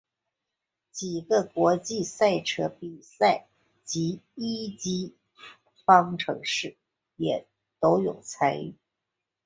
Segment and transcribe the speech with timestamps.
[0.89, 3.45] 几个国际赛车比赛
[3.83, 5.13] 及一级
[5.85, 6.75] 方程式
[7.17, 7.45] 也
[7.79, 8.73] 都有参与。